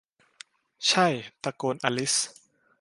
[0.89, 1.07] ใช่!'
[1.43, 2.13] ตะโกนอลิซ